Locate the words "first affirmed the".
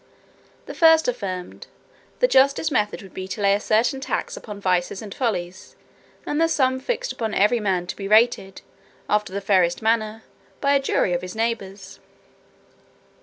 0.73-2.27